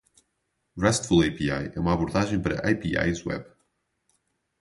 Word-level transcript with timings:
RESTful 0.77 1.21
API 1.25 1.73
é 1.75 1.79
uma 1.79 1.93
abordagem 1.93 2.41
para 2.41 2.67
APIs 2.67 3.23
web. 3.23 3.45